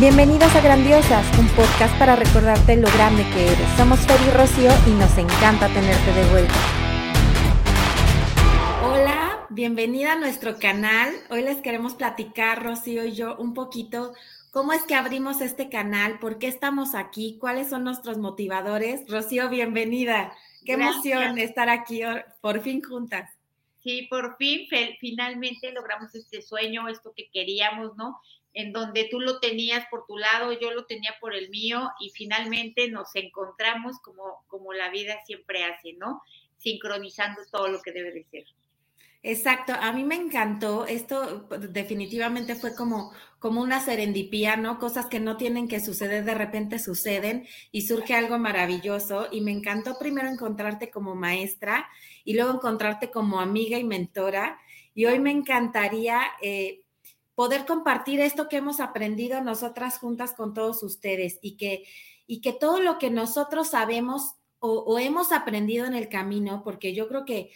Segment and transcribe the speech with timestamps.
[0.00, 3.68] Bienvenidos a Grandiosas, un podcast para recordarte lo grande que eres.
[3.76, 6.54] Somos Fer y Rocío y nos encanta tenerte de vuelta.
[8.84, 11.12] Hola, bienvenida a nuestro canal.
[11.30, 14.14] Hoy les queremos platicar, Rocío y yo, un poquito
[14.52, 19.02] cómo es que abrimos este canal, por qué estamos aquí, cuáles son nuestros motivadores.
[19.10, 20.32] Rocío, bienvenida.
[20.64, 22.02] Qué emoción estar aquí
[22.40, 23.28] por fin juntas.
[23.82, 24.68] Sí, por fin,
[25.00, 28.20] finalmente logramos este sueño, esto que queríamos, ¿no?
[28.54, 32.10] En donde tú lo tenías por tu lado, yo lo tenía por el mío y
[32.10, 36.22] finalmente nos encontramos como, como la vida siempre hace, ¿no?
[36.56, 38.44] Sincronizando todo lo que debe de ser.
[39.24, 44.78] Exacto, a mí me encantó, esto definitivamente fue como, como una serendipía, ¿no?
[44.78, 49.50] Cosas que no tienen que suceder, de repente suceden y surge algo maravilloso y me
[49.50, 51.88] encantó primero encontrarte como maestra
[52.24, 54.60] y luego encontrarte como amiga y mentora
[54.94, 56.84] y hoy me encantaría eh,
[57.38, 61.84] poder compartir esto que hemos aprendido nosotras juntas con todos ustedes y que,
[62.26, 67.06] y que todo lo que nosotros sabemos o, hemos aprendido en el camino, porque yo
[67.06, 67.52] creo que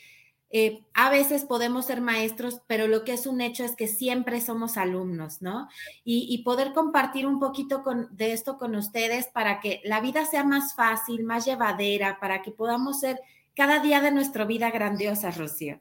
[0.50, 4.40] eh, a veces podemos ser maestros, pero lo que es un hecho es que siempre
[4.40, 5.66] somos alumnos, ¿no?
[6.04, 10.44] Y, poder compartir un poquito con, de esto con ustedes para que la vida sea
[10.44, 13.18] más fácil, más llevadera, para que podamos ser
[13.56, 15.80] cada día de nuestra vida grandiosa, Rocío.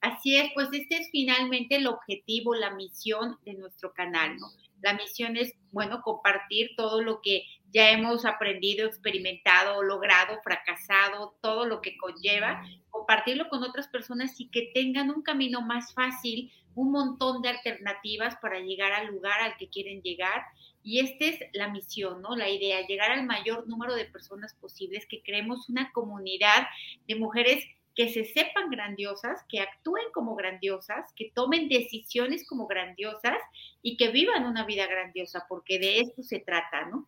[0.00, 4.46] Así es, pues este es finalmente el objetivo, la misión de nuestro canal, ¿no?
[4.80, 11.66] La misión es, bueno, compartir todo lo que ya hemos aprendido, experimentado, logrado, fracasado, todo
[11.66, 16.92] lo que conlleva, compartirlo con otras personas y que tengan un camino más fácil, un
[16.92, 20.42] montón de alternativas para llegar al lugar al que quieren llegar.
[20.82, 22.34] Y esta es la misión, ¿no?
[22.36, 26.66] La idea, llegar al mayor número de personas posibles, que creemos una comunidad
[27.06, 27.64] de mujeres
[28.00, 33.36] que se sepan grandiosas, que actúen como grandiosas, que tomen decisiones como grandiosas
[33.82, 37.06] y que vivan una vida grandiosa, porque de esto se trata, ¿no?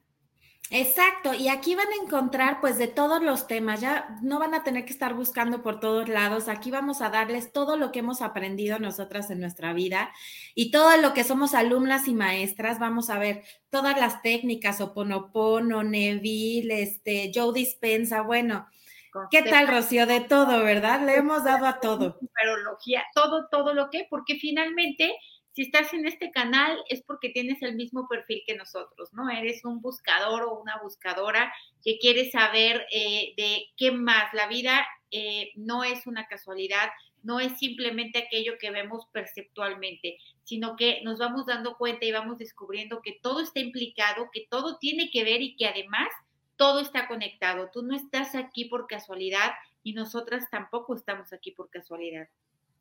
[0.71, 4.65] Exacto, y aquí van a encontrar pues de todos los temas, ya no van a
[4.65, 8.21] tener que estar buscando por todos lados, aquí vamos a darles todo lo que hemos
[8.21, 10.13] aprendido nosotras en nuestra vida
[10.55, 15.83] y todo lo que somos alumnas y maestras, vamos a ver todas las técnicas, Oponopono,
[15.85, 18.67] Neville, este, Joe Dispensa, bueno,
[19.31, 20.07] ¿Qué tal, Rocío?
[20.07, 21.05] De todo, ¿verdad?
[21.05, 22.19] Le hemos dado a todo.
[22.19, 25.15] Superología, todo, todo lo que, porque finalmente,
[25.53, 29.29] si estás en este canal es porque tienes el mismo perfil que nosotros, ¿no?
[29.29, 31.53] Eres un buscador o una buscadora
[31.85, 34.33] que quiere saber eh, de qué más.
[34.33, 36.89] La vida eh, no es una casualidad,
[37.23, 42.39] no es simplemente aquello que vemos perceptualmente, sino que nos vamos dando cuenta y vamos
[42.39, 46.09] descubriendo que todo está implicado, que todo tiene que ver y que además
[46.63, 47.71] todo está conectado.
[47.73, 49.51] Tú no estás aquí por casualidad
[49.83, 52.29] y nosotras tampoco estamos aquí por casualidad.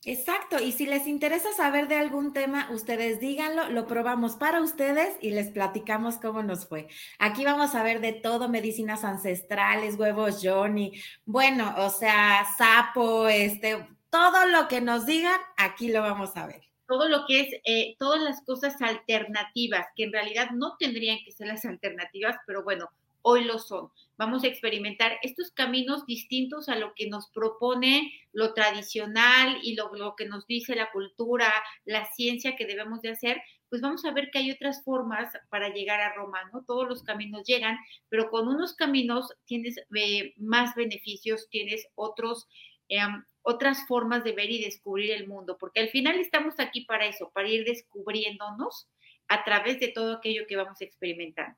[0.05, 5.17] Exacto, y si les interesa saber de algún tema, ustedes díganlo, lo probamos para ustedes
[5.19, 6.89] y les platicamos cómo nos fue.
[7.17, 13.87] Aquí vamos a ver de todo, medicinas ancestrales, huevos Johnny, bueno, o sea, sapo, este,
[14.11, 16.61] todo lo que nos digan, aquí lo vamos a ver.
[16.87, 21.31] Todo lo que es, eh, todas las cosas alternativas, que en realidad no tendrían que
[21.31, 23.89] ser las alternativas, pero bueno, hoy lo son.
[24.17, 30.15] Vamos a experimentar estos caminos distintos a lo que nos propone lo tradicional y lo,
[30.15, 31.51] que nos dice la cultura,
[31.85, 35.69] la ciencia que debemos de hacer, pues vamos a ver que hay otras formas para
[35.69, 36.63] llegar a Roma, ¿no?
[36.65, 37.77] Todos los caminos llegan,
[38.09, 42.47] pero con unos caminos tienes eh, más beneficios, tienes otros...
[42.89, 47.07] Em, otras formas de ver y descubrir el mundo, porque al final estamos aquí para
[47.07, 48.87] eso, para ir descubriéndonos
[49.27, 51.57] a través de todo aquello que vamos experimentando.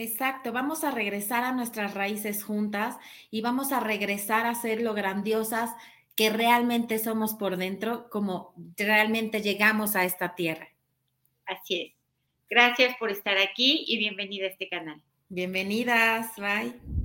[0.00, 2.96] Exacto, vamos a regresar a nuestras raíces juntas
[3.32, 5.74] y vamos a regresar a ser lo grandiosas
[6.14, 10.68] que realmente somos por dentro, como realmente llegamos a esta tierra.
[11.46, 11.92] Así es.
[12.48, 15.02] Gracias por estar aquí y bienvenida a este canal.
[15.30, 16.97] Bienvenidas, bye.